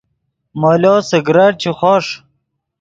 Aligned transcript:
مولو 0.59 0.95
سگریٹ 1.09 1.53
چے 1.61 1.71
خوݰ 1.77 2.05